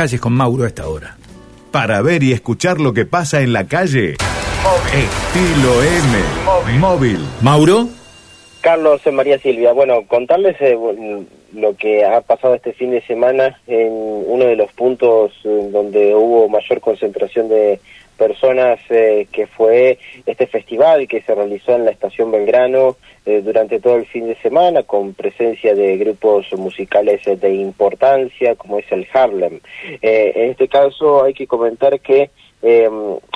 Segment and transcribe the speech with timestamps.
[0.00, 1.18] calles con Mauro a esta hora.
[1.70, 4.16] Para ver y escuchar lo que pasa en la calle,
[4.94, 7.18] Estilo M, móvil.
[7.42, 7.86] Mauro.
[8.62, 10.74] Carlos María Silvia, bueno, contarles eh,
[11.54, 16.14] lo que ha pasado este fin de semana en uno de los puntos eh, donde
[16.14, 17.80] hubo mayor concentración de
[18.16, 23.96] personas, eh, que fue este festival que se realizó en la estación Belgrano durante todo
[23.96, 29.60] el fin de semana, con presencia de grupos musicales de importancia, como es el Harlem.
[30.00, 32.30] en este caso hay que comentar que
[32.62, 32.90] eh,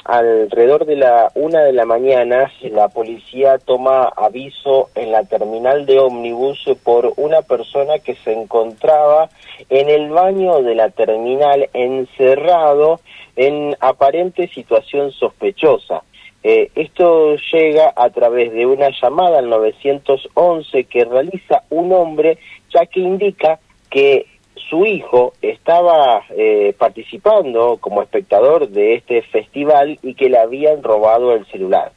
[0.04, 5.98] alrededor de la una de la mañana, la policía toma aviso en la terminal de
[5.98, 9.30] ómnibus por una persona que se encontraba
[9.70, 13.00] en el baño de la terminal encerrado
[13.36, 16.02] en aparente situación sospechosa.
[16.42, 22.36] Eh, esto llega a través de una llamada al 911 que realiza un hombre,
[22.68, 30.14] ya que indica que su hijo estaba eh, participando como espectador de este festival y
[30.14, 31.92] que le habían robado el celular.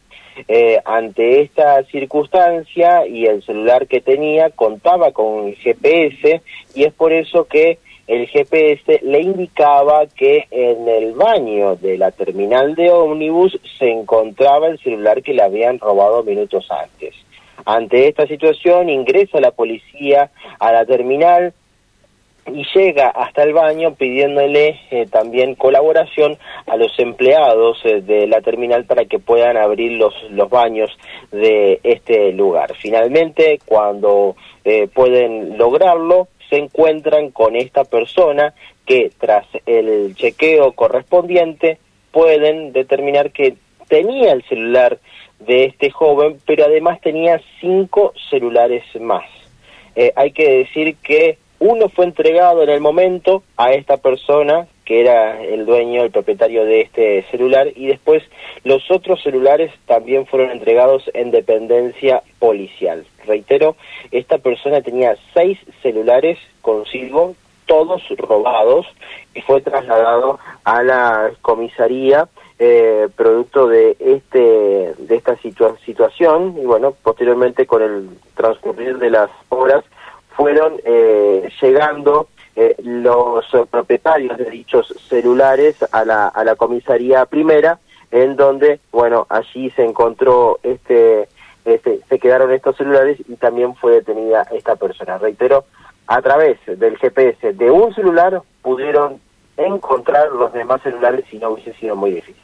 [0.48, 6.42] Eh, ante esta circunstancia y el celular que tenía contaba con GPS
[6.76, 12.12] y es por eso que el GPS le indicaba que en el baño de la
[12.12, 17.16] terminal de ómnibus se encontraba el celular que le habían robado minutos antes.
[17.66, 21.54] Ante esta situación ingresa la policía a la terminal,
[22.54, 28.42] y llega hasta el baño pidiéndole eh, también colaboración a los empleados eh, de la
[28.42, 30.90] terminal para que puedan abrir los, los baños
[31.32, 32.74] de este lugar.
[32.76, 38.54] Finalmente, cuando eh, pueden lograrlo, se encuentran con esta persona
[38.86, 41.78] que tras el chequeo correspondiente
[42.12, 43.56] pueden determinar que
[43.90, 44.98] tenía el celular
[45.40, 49.26] de este joven, pero además tenía cinco celulares más.
[50.16, 55.44] hay que decir que uno fue entregado en el momento a esta persona que era
[55.44, 58.24] el dueño, el propietario de este celular, y después
[58.64, 63.06] los otros celulares también fueron entregados en dependencia policial.
[63.26, 63.76] Reitero,
[64.12, 67.36] esta persona tenía seis celulares consigo,
[67.66, 68.86] todos robados,
[69.36, 74.40] y fue trasladado a la comisaría eh, producto de este
[74.98, 75.38] de esta
[75.86, 79.84] situación y bueno posteriormente con el transcurrir de las horas
[80.38, 87.80] fueron eh, llegando eh, los propietarios de dichos celulares a la, a la comisaría primera,
[88.12, 91.28] en donde, bueno, allí se encontró este,
[91.66, 95.18] este, se quedaron estos celulares y también fue detenida esta persona.
[95.18, 95.66] Reitero,
[96.06, 99.20] a través del GPS de un celular pudieron
[99.58, 102.44] encontrar los demás celulares y no hubiese sido muy difícil.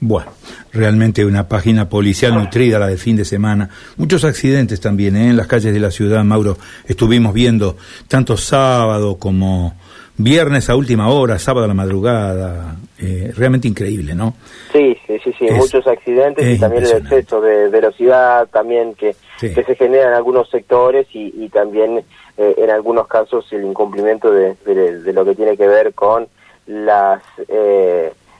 [0.00, 0.30] Bueno,
[0.74, 3.70] realmente una página policial nutrida la de fin de semana.
[3.96, 5.30] Muchos accidentes también ¿eh?
[5.30, 6.58] en las calles de la ciudad, Mauro.
[6.86, 7.76] Estuvimos viendo
[8.08, 9.74] tanto sábado como
[10.16, 12.76] viernes a última hora, sábado a la madrugada.
[12.98, 14.34] Eh, realmente increíble, ¿no?
[14.72, 15.46] Sí, sí, sí, sí.
[15.50, 20.48] muchos accidentes y también el exceso de velocidad también que, que se genera en algunos
[20.50, 22.02] sectores y, también
[22.36, 26.26] eh, en algunos casos el incumplimiento de, de, lo que tiene que ver con
[26.66, 27.22] las...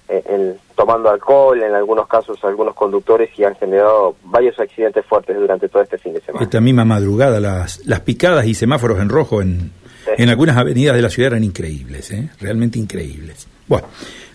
[0.09, 5.34] Eh, el, tomando alcohol, en algunos casos algunos conductores y han generado varios accidentes fuertes
[5.37, 6.44] durante todo este fin de semana.
[6.44, 9.72] Esta misma madrugada las, las picadas y semáforos en rojo en,
[10.19, 12.31] en algunas avenidas de la ciudad eran increíbles, ¿eh?
[12.41, 13.47] realmente increíbles.
[13.66, 13.87] Bueno,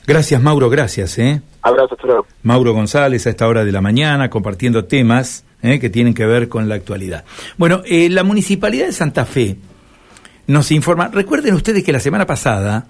[0.07, 1.19] gracias Mauro, gracias.
[1.19, 1.41] ¿eh?
[1.61, 1.95] Abrazo,
[2.41, 5.79] Mauro González a esta hora de la mañana compartiendo temas ¿eh?
[5.79, 7.25] que tienen que ver con la actualidad.
[7.57, 9.57] Bueno, eh, la Municipalidad de Santa Fe
[10.47, 12.87] nos informa, recuerden ustedes que la semana pasada